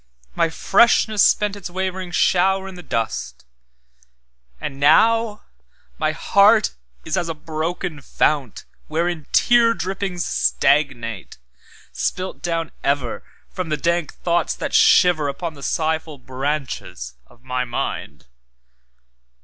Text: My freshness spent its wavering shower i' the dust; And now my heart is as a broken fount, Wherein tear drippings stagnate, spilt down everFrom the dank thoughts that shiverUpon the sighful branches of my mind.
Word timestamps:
My 0.33 0.49
freshness 0.49 1.21
spent 1.21 1.55
its 1.55 1.69
wavering 1.69 2.09
shower 2.09 2.67
i' 2.67 2.71
the 2.71 2.81
dust; 2.81 3.45
And 4.59 4.79
now 4.79 5.43
my 5.99 6.11
heart 6.11 6.73
is 7.05 7.17
as 7.17 7.29
a 7.29 7.35
broken 7.35 8.01
fount, 8.01 8.65
Wherein 8.87 9.27
tear 9.31 9.75
drippings 9.75 10.25
stagnate, 10.25 11.37
spilt 11.91 12.41
down 12.41 12.71
everFrom 12.83 13.69
the 13.69 13.77
dank 13.77 14.11
thoughts 14.15 14.55
that 14.55 14.71
shiverUpon 14.71 15.53
the 15.53 15.61
sighful 15.61 16.17
branches 16.17 17.13
of 17.27 17.43
my 17.43 17.63
mind. 17.63 18.25